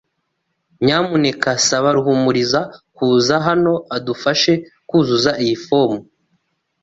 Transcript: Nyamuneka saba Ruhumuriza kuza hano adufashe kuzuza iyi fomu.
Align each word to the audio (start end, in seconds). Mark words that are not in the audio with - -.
Nyamuneka 0.85 1.49
saba 1.67 1.89
Ruhumuriza 1.95 2.61
kuza 2.95 3.35
hano 3.47 3.73
adufashe 3.95 4.53
kuzuza 4.89 5.31
iyi 5.43 5.55
fomu. 5.65 5.99